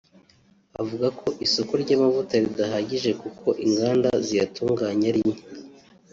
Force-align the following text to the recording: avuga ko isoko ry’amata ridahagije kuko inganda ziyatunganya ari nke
avuga 0.81 1.07
ko 1.19 1.27
isoko 1.45 1.73
ry’amata 1.83 2.35
ridahagije 2.43 3.11
kuko 3.21 3.47
inganda 3.65 4.09
ziyatunganya 4.25 5.05
ari 5.11 5.21
nke 5.29 5.37